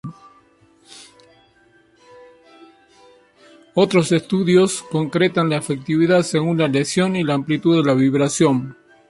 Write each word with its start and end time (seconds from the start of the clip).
Otros 3.75 4.11
estudios 4.11 4.81
concretan 4.91 5.47
la 5.51 5.57
efectividad 5.57 6.23
según 6.23 6.57
la 6.57 6.67
lesión 6.67 7.15
y 7.15 7.23
la 7.23 7.35
amplitud 7.35 7.77
de 7.77 7.87
la 7.87 7.93
vibración. 7.93 8.75